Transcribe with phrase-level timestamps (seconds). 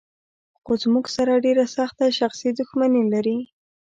[0.63, 3.37] خو زموږ سره ډېره سخته شخصي دښمني لري.